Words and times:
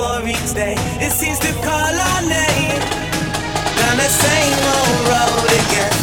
War 0.00 0.26
each 0.26 0.52
day. 0.54 0.74
It 1.04 1.12
seems 1.12 1.38
to 1.40 1.52
call 1.66 1.94
our 2.08 2.22
name. 2.22 2.80
Down 3.80 3.96
the 3.96 4.10
same 4.24 4.58
old 4.74 5.00
road 5.10 5.50
again. 5.60 5.94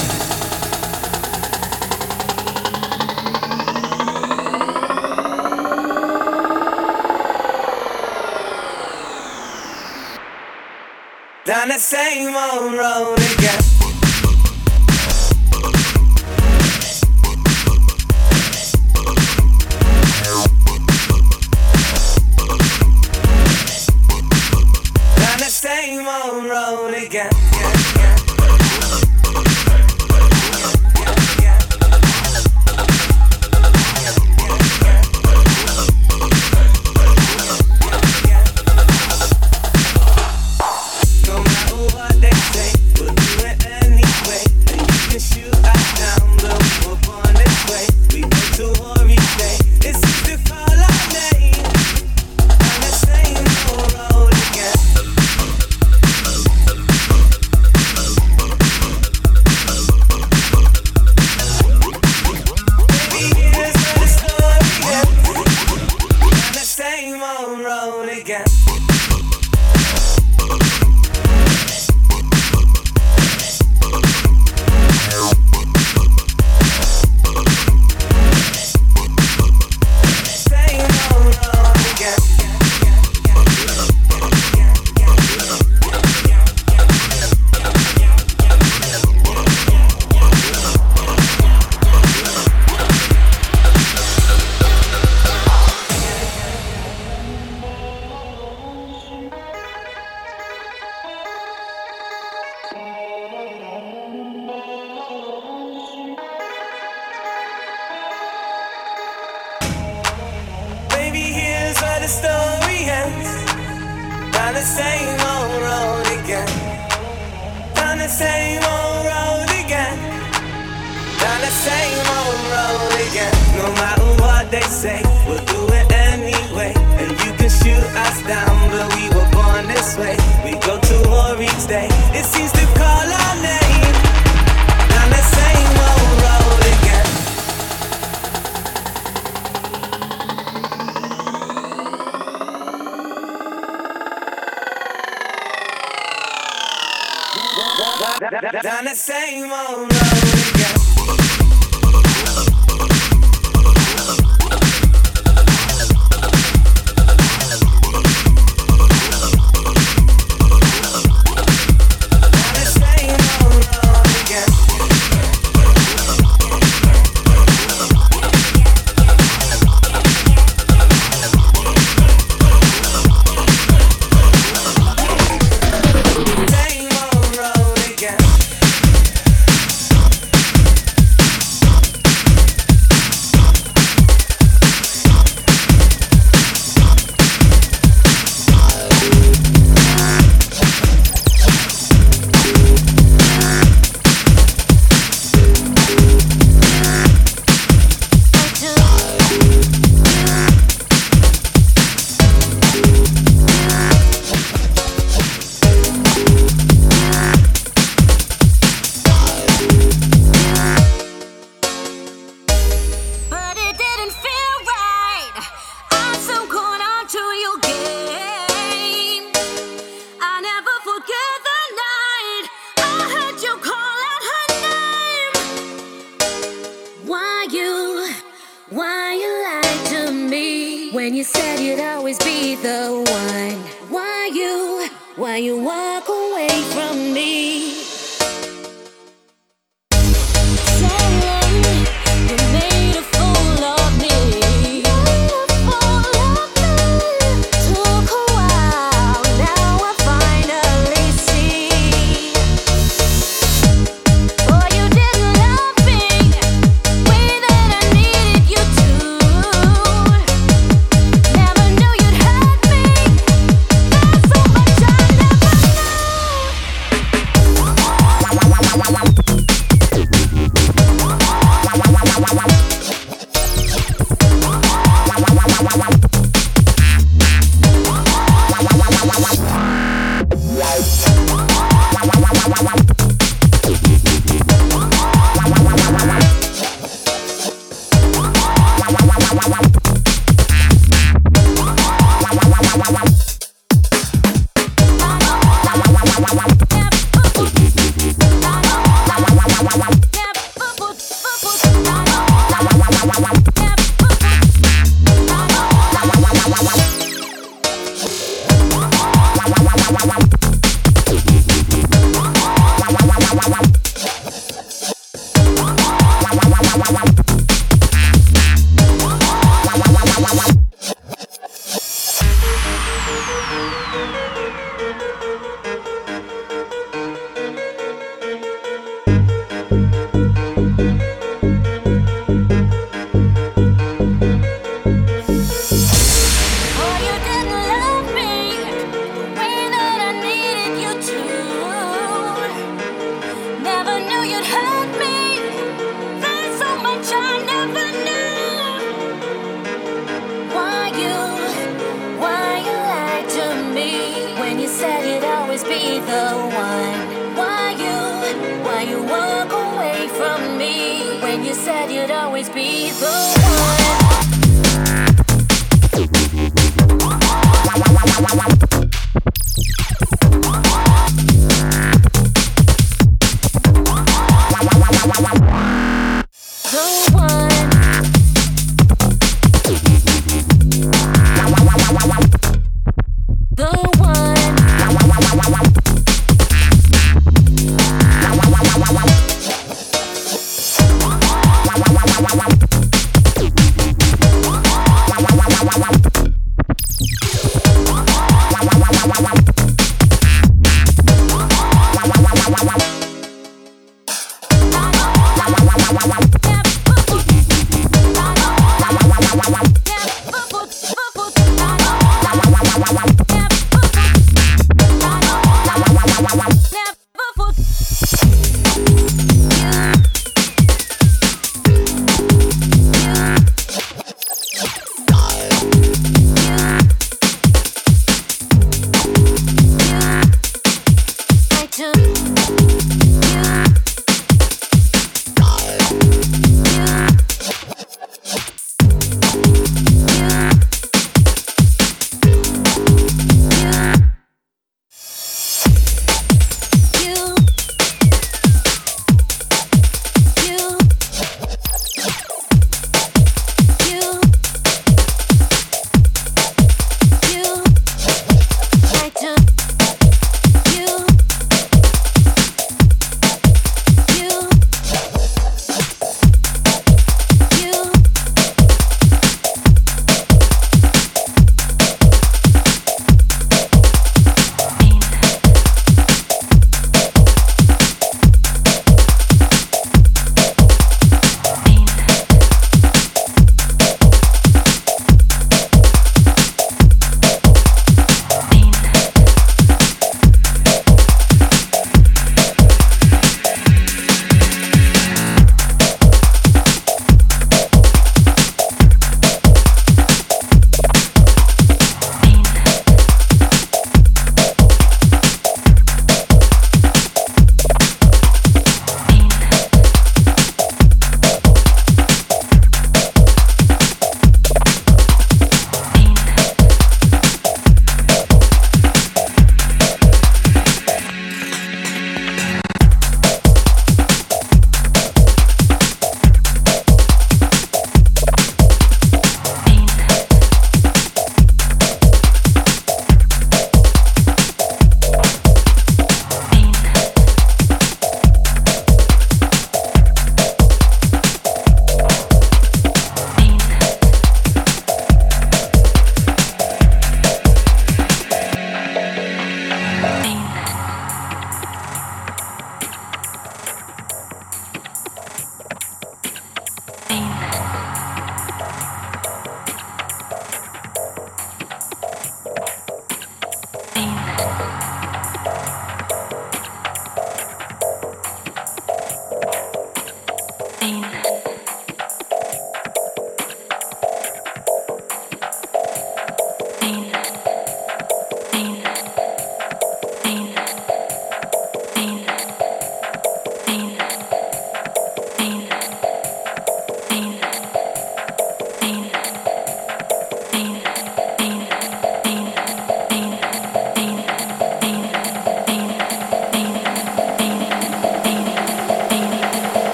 Down 11.46 11.68
the 11.70 11.80
same 11.80 12.36
old 12.36 12.74
road 12.74 13.27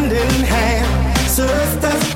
hand 0.00 0.12
in 0.12 0.44
hand, 0.44 1.18
sisters. 1.28 2.09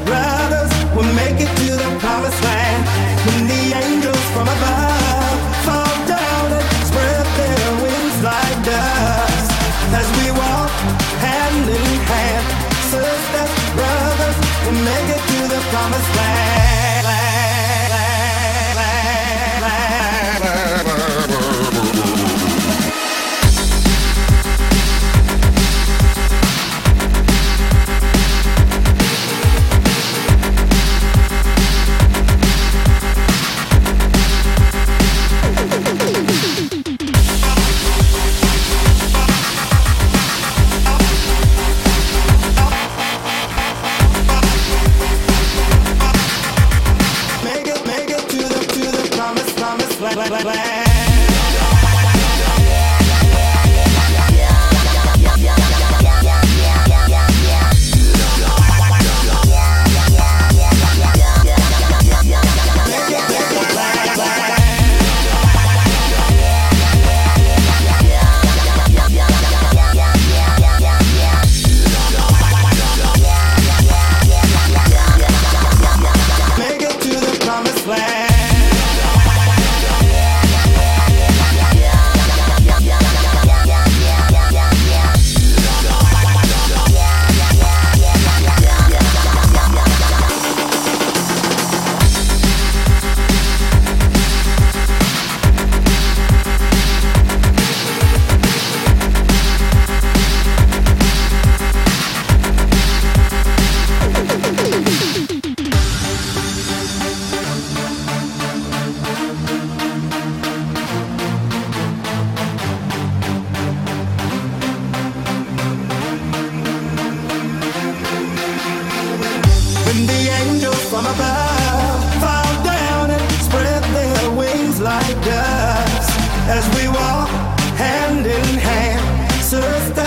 sisters. 129.62 130.03